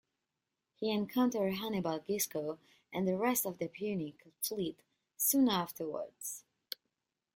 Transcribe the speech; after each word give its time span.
He 0.77 0.89
encountered 0.89 1.53
Hannibal 1.53 1.99
Gisco 1.99 2.57
and 2.91 3.07
the 3.07 3.15
rest 3.17 3.45
of 3.45 3.59
the 3.59 3.67
Punic 3.67 4.27
fleet 4.41 4.79
soon 5.15 5.47
afterwards. 5.47 6.43